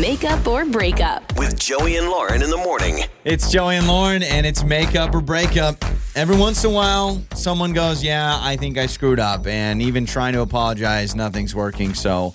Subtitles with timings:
[0.00, 1.38] Makeup or breakup.
[1.38, 3.04] With Joey and Lauren in the morning.
[3.24, 5.84] It's Joey and Lauren, and it's makeup or breakup.
[6.16, 9.46] Every once in a while, someone goes, Yeah, I think I screwed up.
[9.46, 11.94] And even trying to apologize, nothing's working.
[11.94, 12.32] So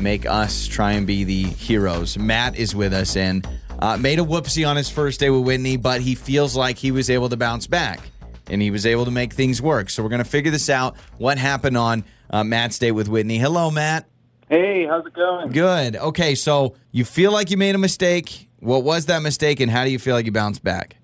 [0.00, 2.16] make us try and be the heroes.
[2.16, 3.46] Matt is with us and
[3.80, 6.92] uh, made a whoopsie on his first day with Whitney, but he feels like he
[6.92, 8.00] was able to bounce back
[8.48, 9.90] and he was able to make things work.
[9.90, 13.38] So we're going to figure this out what happened on uh, Matt's day with Whitney.
[13.38, 14.06] Hello, Matt.
[14.48, 15.50] Hey, how's it going?
[15.50, 15.96] Good.
[15.96, 18.48] Okay, so you feel like you made a mistake.
[18.60, 20.96] What was that mistake, and how do you feel like you bounced back?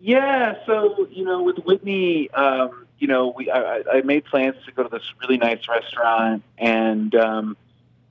[0.00, 4.72] Yeah, so you know, with Whitney, um, you know, we I, I made plans to
[4.72, 7.56] go to this really nice restaurant, and um,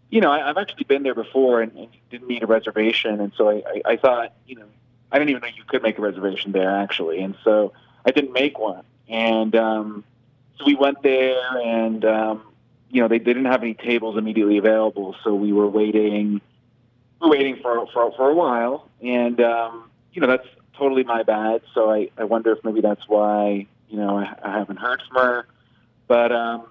[0.10, 3.32] you know, I, I've actually been there before and, and didn't need a reservation, and
[3.36, 4.66] so I, I, I thought, you know,
[5.12, 7.74] I didn't even know you could make a reservation there actually, and so
[8.06, 10.04] I didn't make one, and um,
[10.58, 12.44] so we went there, and um,
[12.90, 16.42] you know, they, they didn't have any tables immediately available, so we were waiting,
[17.22, 20.48] we were waiting for for for a while, and um, you know, that's
[20.78, 21.62] totally my bad.
[21.74, 25.22] So I, I wonder if maybe that's why you know I, I haven't heard from
[25.22, 25.48] her.
[26.08, 26.66] But um,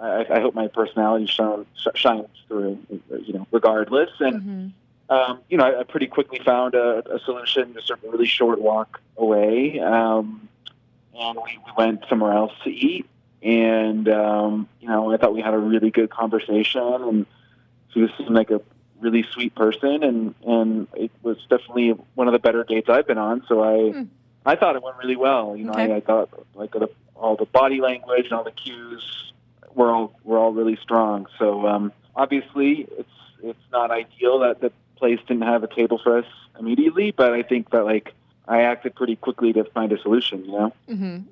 [0.00, 2.78] I, I hope my personality shone, sh- shines through,
[3.26, 4.10] you know, regardless.
[4.20, 4.34] And
[5.10, 8.60] um, you know, I, I pretty quickly found a, a solution, just a really short
[8.60, 10.48] walk away, um,
[11.18, 13.06] and we, we went somewhere else to eat.
[13.44, 17.26] And um, you know, I thought we had a really good conversation, and
[17.92, 18.62] she just seemed like a
[19.00, 23.18] really sweet person, and and it was definitely one of the better dates I've been
[23.18, 23.44] on.
[23.46, 24.06] So I
[24.46, 25.54] I thought it went really well.
[25.56, 25.92] You know, Okay.
[25.92, 29.32] I, I thought like the, all the body language and all the cues
[29.74, 31.26] were all were all really strong.
[31.38, 33.10] So um, obviously, it's
[33.42, 36.26] it's not ideal that the place didn't have a table for us
[36.58, 38.14] immediately, but I think that like
[38.48, 40.46] I acted pretty quickly to find a solution.
[40.46, 40.72] You know.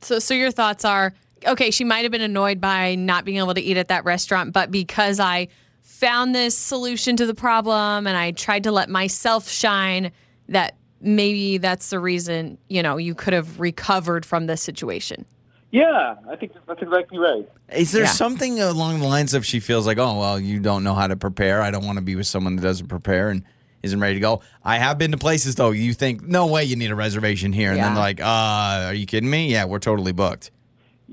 [0.02, 1.14] So, so your thoughts are
[1.46, 1.70] okay.
[1.70, 4.70] She might have been annoyed by not being able to eat at that restaurant, but
[4.70, 5.48] because I
[5.80, 10.12] found this solution to the problem and I tried to let myself shine,
[10.48, 15.24] that maybe that's the reason you know you could have recovered from this situation.
[15.70, 17.48] Yeah, I think that's exactly right.
[17.74, 18.08] Is there Yeah.
[18.10, 21.16] something along the lines of she feels like, oh, well, you don't know how to
[21.16, 21.62] prepare.
[21.62, 23.42] I don't want to be with someone that doesn't prepare and
[23.82, 24.42] isn't ready to go.
[24.62, 27.70] I have been to places, though, you think, no way you need a reservation here.
[27.70, 27.94] And then Yeah.
[27.94, 29.50] they're like, uh, are you kidding me?
[29.50, 30.50] Yeah, we're totally booked.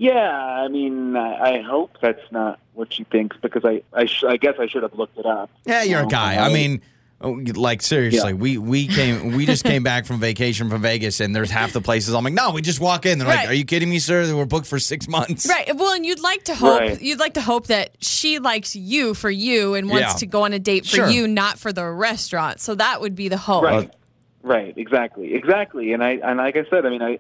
[0.02, 4.24] Yeah, I mean, I, I hope that's not what she thinks because I I, sh-
[4.26, 5.50] I guess I should have looked it up.
[5.66, 6.38] Yeah, you're a um, guy.
[6.38, 6.82] I mean,
[7.20, 8.36] oh, like seriously, Yeah.
[8.36, 11.82] we we came we just came back from vacation from Vegas, and there's half the
[11.82, 12.14] places.
[12.16, 13.20] I'm like, no, we just walk in.
[13.20, 14.26] They're like, are you kidding me, sir?
[14.26, 15.46] They were booked for six months.
[15.50, 15.76] Right.
[15.76, 17.02] Well, and you'd like to hope Right.
[17.02, 20.20] you'd like to hope that she likes you for you and wants Yeah.
[20.20, 21.10] to go on a date for Sure.
[21.10, 22.62] you, not for the restaurant.
[22.62, 23.64] So that would be the hope.
[23.66, 23.94] Right.
[24.44, 24.74] Right.
[24.78, 25.34] Exactly.
[25.34, 25.92] Exactly.
[25.92, 27.20] And I and like I said, I mean, I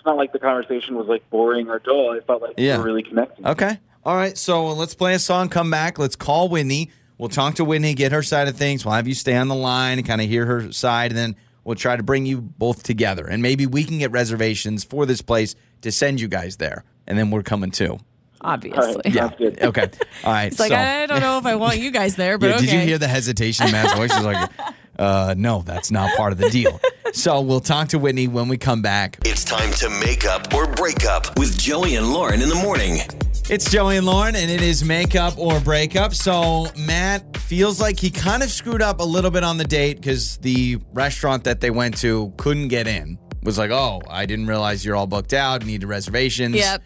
[0.00, 2.16] it's not like the conversation was like boring or dull.
[2.16, 2.76] I felt like Yeah.
[2.76, 3.46] we were really connecting.
[3.46, 3.78] Okay.
[4.02, 4.36] All right.
[4.38, 5.50] So let's play a song.
[5.50, 5.98] Come back.
[5.98, 6.90] Let's call Whitney.
[7.18, 8.82] We'll talk to Whitney, get her side of things.
[8.86, 11.36] We'll have you stay on the line and kind of hear her side, and then
[11.64, 13.26] we'll try to bring you both together.
[13.26, 17.18] And maybe we can get reservations for this place to send you guys there, and
[17.18, 17.98] then we're coming too.
[18.40, 18.80] Obviously.
[18.82, 19.12] All right.
[19.12, 19.62] Sounds good.
[19.62, 19.90] Okay.
[20.24, 20.46] All right.
[20.46, 22.64] It's like so, I don't know if I want you guys there, but Yeah, okay.
[22.64, 24.14] Did you hear the hesitation in Matt's voice?
[24.14, 24.50] He's like,
[24.98, 26.80] uh, no, that's not part of the deal.
[27.20, 29.18] So we'll talk to Whitney when we come back.
[29.24, 32.98] It's time to make up or break up with Joey and Lauren in the morning.
[33.50, 36.14] It's Joey and Lauren, and it is make up or breakup.
[36.14, 39.96] So Matt feels like he kind of screwed up a little bit on the date
[39.96, 43.18] because the restaurant that they went to couldn't get in.
[43.42, 46.54] Was like, oh, I didn't realize you're all booked out, needed reservations.
[46.54, 46.82] Yep.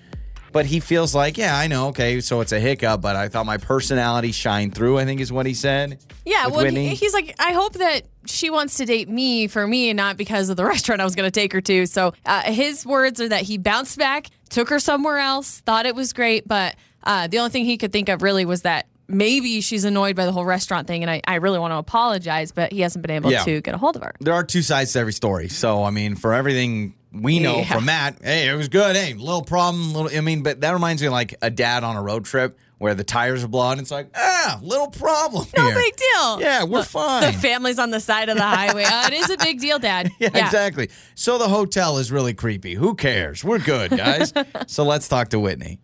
[0.54, 3.44] But he feels like, yeah, I know, okay, so it's a hiccup, but I thought
[3.44, 5.98] my personality shined through, I think is what he said.
[6.24, 9.90] Yeah, well, he, he's like, I hope that she wants to date me for me
[9.90, 11.86] and not because of the restaurant I was going to take her to.
[11.86, 15.96] So uh, his words are that he bounced back, took her somewhere else, thought it
[15.96, 19.60] was great, but uh, the only thing he could think of really was that maybe
[19.60, 22.72] she's annoyed by the whole restaurant thing, and I, I really want to apologize, but
[22.72, 23.44] he hasn't been able Yeah.
[23.44, 24.14] to get a hold of her.
[24.20, 25.48] there are two sides to every story.
[25.48, 27.72] So I mean, for everything we know Yeah.
[27.72, 28.96] from Matt, hey, it was good.
[28.96, 30.16] Hey, little problem, little.
[30.16, 32.94] I mean, but that reminds me of like a dad on a road trip where
[32.94, 33.78] the tires are blown.
[33.78, 35.74] It's like, ah, little problem No here.
[35.76, 36.40] big deal.
[36.40, 37.32] Yeah, we're fine.
[37.32, 38.82] The family's on the side of the highway.
[38.84, 40.10] Uh, it is a big deal, Dad.
[40.18, 40.90] yeah, exactly.
[41.14, 42.74] So the hotel is really creepy.
[42.74, 43.44] Who cares?
[43.44, 44.32] We're good, guys.
[44.66, 45.78] so let's talk to Whitney.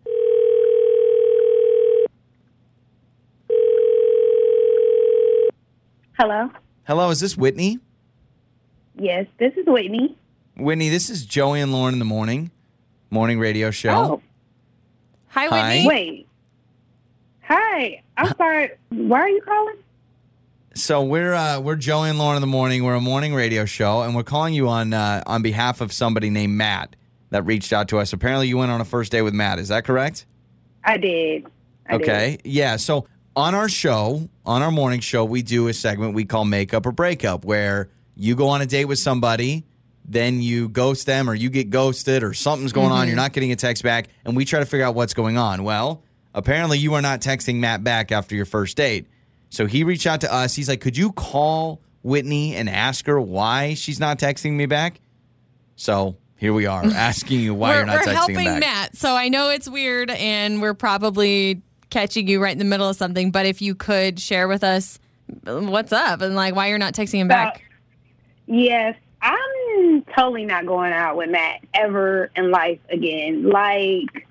[6.21, 6.51] Hello.
[6.83, 7.79] Hello, is this Whitney?
[8.93, 10.15] Yes, this is Whitney.
[10.55, 12.51] Whitney, this is Joey and Lauren in the morning,
[13.09, 13.89] morning radio show.
[13.89, 14.21] Oh,
[15.29, 15.73] Hi, Hi.
[15.77, 15.87] Whitney.
[15.87, 16.27] wait.
[17.41, 18.03] Hi.
[18.17, 18.69] I'm sorry.
[18.89, 19.77] Why are you calling?
[20.75, 22.83] So we're uh, we're Joey and Lauren in the morning.
[22.83, 26.29] We're a morning radio show, and we're calling you on uh, on behalf of somebody
[26.29, 26.95] named Matt
[27.31, 28.13] that reached out to us.
[28.13, 29.57] Apparently, you went on a first date with Matt.
[29.57, 30.27] Is that correct?
[30.83, 31.47] I did.
[31.87, 32.01] I did.
[32.03, 32.37] okay.
[32.43, 32.75] Yeah.
[32.75, 36.85] So on our show, on our morning show, we do a segment we call Makeup
[36.85, 39.63] or Breakup, where you go on a date with somebody,
[40.05, 43.07] then you ghost them, or you get ghosted, or something's going on, mm-hmm.
[43.07, 45.63] you're not getting a text back, and we try to figure out what's going on.
[45.63, 49.07] Well, apparently you are not texting Matt back after your first date.
[49.49, 50.55] So he reached out to us.
[50.55, 55.01] He's like, Could you call Whitney and ask her why she's not texting me back?
[55.75, 58.59] So here we are asking you why we're you're not we're texting helping back.
[58.59, 62.89] Matt, so I know it's weird, and we're probably catching you right in the middle
[62.89, 63.29] of something.
[63.29, 64.97] But if you could share with us
[65.43, 67.63] what's up and like why you're not texting him back.
[68.47, 73.49] Yes, I'm totally not going out with Matt ever in life again.
[73.49, 74.27] Like,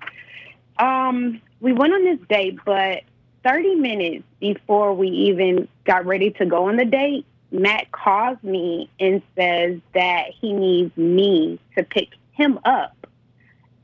[0.77, 3.03] um, we went on this date, but
[3.43, 8.89] 30 minutes before we even got ready to go on the date, Matt calls me
[8.99, 12.95] and says that he needs me to pick him up.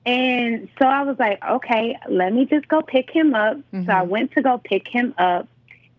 [0.08, 3.58] And so I was like, okay, let me just go pick him up.
[3.86, 5.50] So I went to go pick him up.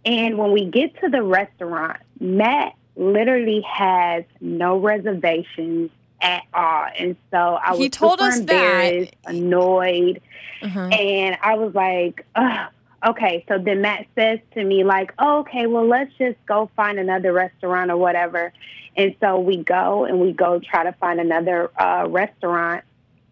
[0.06, 5.90] And when we get to the restaurant, Matt literally has no reservations
[6.22, 6.86] at all.
[6.98, 8.40] And so I was He told us that.
[8.40, 10.22] embarrassed, annoyed.
[10.62, 10.80] Uh-huh.
[10.80, 12.70] And I was like, Ugh.
[13.08, 13.44] okay.
[13.46, 17.32] So then Matt says to me, like, oh, okay, well, let's just go find another
[17.34, 18.54] restaurant or whatever.
[18.96, 22.84] And so we go and we go try to find another uh, restaurant.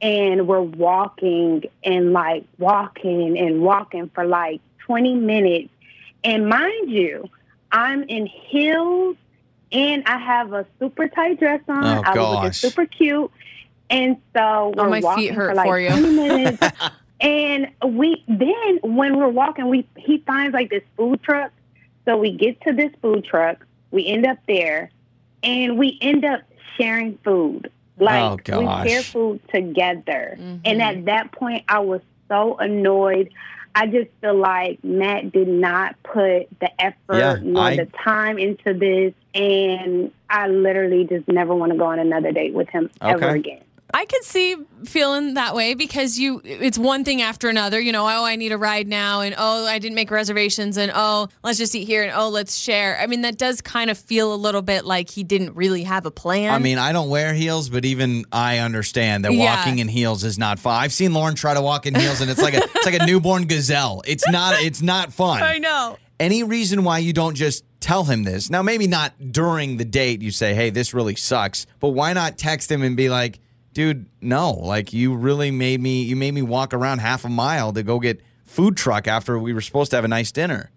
[0.02, 5.70] And we're walking and like walking and walking for like 20 minutes.
[6.22, 7.28] And mind you,
[7.72, 9.16] I'm in heels
[9.72, 11.84] and I have a super tight dress on.
[11.84, 12.60] Oh, I was looking gosh.
[12.60, 13.31] super cute.
[13.88, 15.88] And so oh, we're Oh, my feet walking hurt for like for you.
[15.90, 16.62] 20 minutes.
[17.20, 21.52] and we then when we're walking, we he finds like this food truck.
[22.04, 23.64] So we get to this food truck.
[23.90, 24.90] We end up there,
[25.43, 26.43] and we end up
[26.76, 27.70] sharing food.
[27.98, 28.22] Like
[28.52, 28.88] Oh, we gosh.
[28.88, 30.37] share food together.
[30.38, 30.56] Mm-hmm.
[30.64, 33.31] And at that point, I was so annoyed.
[33.75, 38.38] I just feel like Matt did not put the effort Yeah, nor I- the time
[38.38, 42.90] into this, and I literally just never want to go on another date with him
[43.02, 43.60] ever again.
[43.96, 48.04] I could see feeling that way because you it's one thing after another, you know,
[48.04, 51.56] oh I need a ride now and oh I didn't make reservations and oh let's
[51.56, 52.98] just eat here and oh let's share.
[53.00, 56.04] I mean that does kind of feel a little bit like he didn't really have
[56.04, 56.52] a plan.
[56.52, 59.56] I mean, I don't wear heels, but even I understand that Yeah.
[59.56, 60.75] walking in heels is not fun.
[60.75, 63.06] I've seen Lauren try to walk in heels, and it's like a it's like a
[63.06, 64.02] newborn gazelle.
[64.06, 65.43] It's not it's not fun.
[65.43, 65.96] I know.
[66.20, 68.50] Any reason why you don't just tell him this?
[68.50, 70.20] Now, maybe not during the date.
[70.20, 73.38] You say, "Hey, this really sucks," but why not text him and be like,
[73.76, 77.75] "Dude, no, like you really made me you made me walk around half a mile
[77.75, 80.70] to go get food truck after we were supposed to have a nice dinner."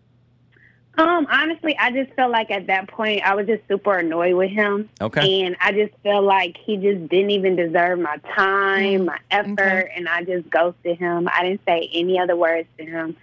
[0.98, 4.50] Um, honestly, I just felt like at that point I was just super annoyed with
[4.52, 4.90] him.
[5.00, 5.44] Okay.
[5.44, 9.94] And I just felt like he just didn't even deserve my time, my effort, okay.
[9.96, 11.30] and I just ghosted him.
[11.32, 13.16] I didn't say any other words to him.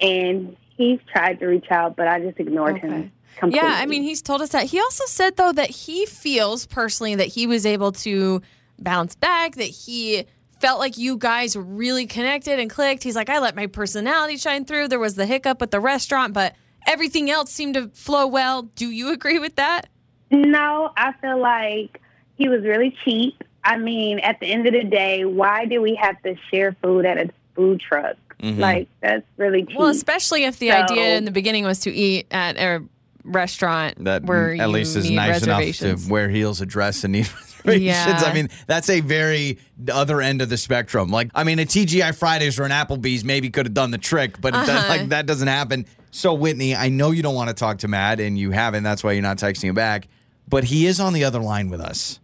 [0.00, 2.88] And he's tried to reach out, but I just ignored Okay.
[2.88, 3.68] him completely.
[3.68, 4.64] Yeah, I mean, he's told us that.
[4.64, 8.40] He also said, though, that he feels personally that he was able to
[8.78, 10.24] bounce back, that he
[10.60, 13.02] felt like you guys really connected and clicked.
[13.04, 14.88] He's like, I let my personality shine through.
[14.88, 16.54] There was the hiccup with the restaurant, but
[16.86, 18.62] everything else seemed to flow well.
[18.62, 19.88] Do you agree with that?
[20.30, 22.00] No, I feel like
[22.36, 23.42] he was really cheap.
[23.64, 27.04] I mean, at the end of the day, why do we have to share food
[27.06, 28.16] at a food truck?
[28.42, 28.58] Mhm.
[28.58, 29.76] Like, that's really cheap.
[29.76, 32.82] Well, especially if the So- idea in the beginning was to eat at a
[33.24, 36.06] restaurant that where at you least is nice enough reservations.
[36.06, 37.26] to wear heels, a dress, and need
[37.64, 38.22] reservations.
[38.22, 38.22] Yeah.
[38.24, 39.58] I mean, that's a very
[39.92, 41.10] other end of the spectrum.
[41.10, 44.40] Like, I mean, a TGI Fridays or an Applebee's maybe could have done the trick,
[44.40, 44.88] but it does- Uh-huh.
[44.88, 45.86] like that doesn't happen.
[46.10, 48.82] So, Whitney, I know you don't want to talk to Matt, and you haven't.
[48.82, 50.08] That's why you're not texting him back.
[50.48, 52.18] But he is on the other line with us.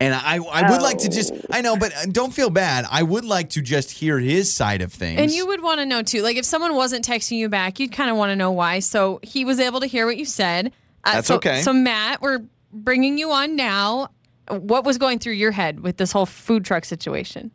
[0.00, 2.84] And I, I would like to just, I know, but uh, don't feel bad.
[2.88, 5.20] I would like to just hear his side of things.
[5.20, 6.22] And you would want to know too.
[6.22, 8.78] Like if someone wasn't texting you back, you'd kind of want to know why.
[8.78, 10.70] So he was able to hear what you said.
[11.02, 11.62] Uh, That's so, okay.
[11.62, 14.10] So Matt, we're bringing you on now.
[14.50, 17.50] What was going through your head with this whole food truck situation?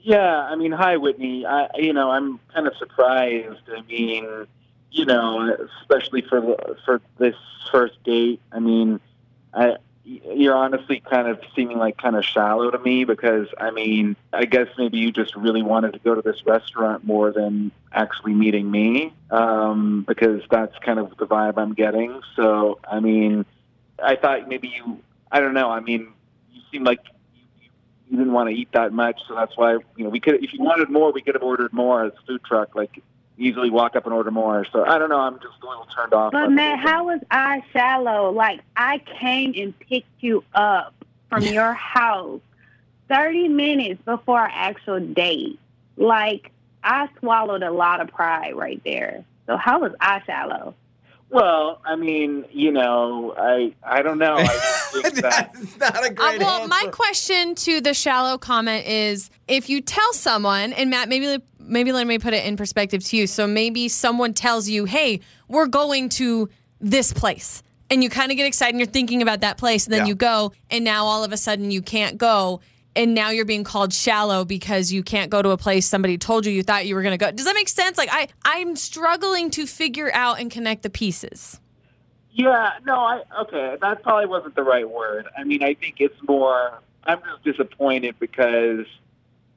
[0.00, 1.44] Yeah, I mean, hi, Whitney.
[1.44, 3.60] I, you know, I'm kind of surprised.
[3.76, 4.46] I mean,
[4.90, 7.36] you know, especially for for this
[7.70, 8.40] first date.
[8.52, 9.00] I mean,
[9.52, 14.16] I you're honestly kind of seeming like kind of shallow to me because I mean,
[14.32, 18.32] I guess maybe you just really wanted to go to this restaurant more than actually
[18.32, 22.22] meeting me um, because that's kind of the vibe I'm getting.
[22.36, 23.44] So, I mean,
[24.02, 25.00] I thought maybe you.
[25.30, 25.70] I don't know.
[25.70, 26.12] I mean,
[26.52, 27.00] you seem like
[28.08, 30.42] you didn't want to eat that much, so that's why you know we could.
[30.42, 32.74] If you wanted more, we could have ordered more at the food truck.
[32.74, 33.02] Like
[33.38, 34.66] easily walk up and order more.
[34.72, 35.20] So I don't know.
[35.20, 36.32] I'm just a little turned off.
[36.32, 38.30] But man, how was I shallow?
[38.30, 40.94] Like I came and picked you up
[41.28, 42.40] from your house
[43.08, 45.58] thirty minutes before our actual date.
[45.96, 46.50] Like
[46.82, 49.24] I swallowed a lot of pride right there.
[49.46, 50.74] So how was I shallow?
[51.30, 54.36] Well, I mean, you know, I I don't know.
[54.38, 54.44] I
[55.02, 59.28] just that That's not a Uh, great well, my question to the shallow comment is
[59.46, 63.16] if you tell someone, and Matt, maybe maybe let me put it in perspective to
[63.16, 63.26] you.
[63.26, 66.48] So maybe someone tells you, "Hey, we're going to
[66.80, 69.92] this place," and you kind of get excited and you're thinking about that place, and
[69.92, 70.08] then Yeah.
[70.08, 72.60] you go, and now all of a sudden you can't go.
[72.98, 76.44] And now you're being called shallow because you can't go to a place somebody told
[76.44, 77.30] you you thought you were going to go.
[77.30, 77.96] Does that make sense?
[77.96, 81.60] Like I, I'm struggling to figure out and connect the pieces.
[82.32, 83.76] Yeah, no, I okay.
[83.80, 85.28] That probably wasn't the right word.
[85.38, 86.80] I mean, I think it's more.
[87.04, 88.84] I'm just disappointed because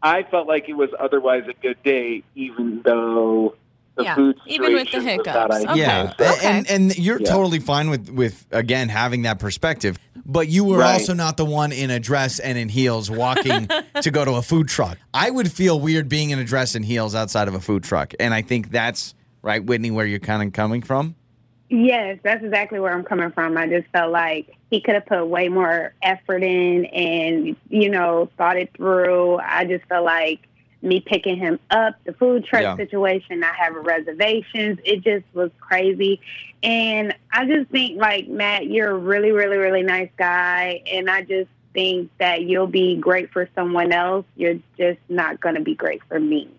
[0.03, 3.55] I felt like it was otherwise a good day even though
[3.97, 5.59] the Yeah, food even with the hiccups.
[5.59, 5.79] that Okay.
[5.79, 6.35] Yeah, Okay.
[6.43, 7.29] and and you're Yeah.
[7.29, 9.97] totally fine with with again having that perspective.
[10.25, 10.93] But you were Right.
[10.93, 13.67] also not the one in a dress and in heels walking
[14.01, 14.97] to go to a food truck.
[15.13, 18.13] I would feel weird being in a dress and heels outside of a food truck,
[18.19, 21.15] and I think that's right, Whitney, where you're kind of coming from.
[21.69, 23.57] Yes, that's exactly where I'm coming from.
[23.57, 28.29] I just felt like he could have put way more effort in and, you know,
[28.37, 29.37] thought it through.
[29.39, 30.39] I just felt like
[30.81, 32.75] me picking him up, the food truck Yeah.
[32.75, 36.19] situation, not having reservations, it just was crazy.
[36.63, 40.81] And I just think, like, Matt, you're a really, really, really nice guy.
[40.91, 44.25] And I just think that you'll be great for someone else.
[44.35, 46.49] You're just not going to be great for me.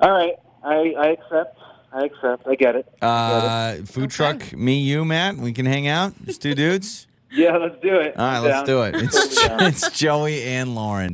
[0.00, 1.58] All right, I, I accept.
[1.92, 2.46] I accept.
[2.48, 2.88] I get it.
[3.00, 5.36] Uh, food truck, me, you, Matt.
[5.36, 6.12] We can hang out.
[6.24, 7.06] Just two dudes.
[7.36, 8.16] Yeah, let's do it.
[8.16, 8.94] All right, let's do it.
[8.94, 11.12] It's it's Joey and Lauren.